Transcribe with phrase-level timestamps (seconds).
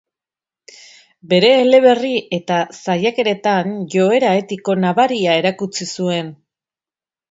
[1.33, 6.39] Bere eleberri eta saiakeretan joera etiko nabaria erakutsi zuen.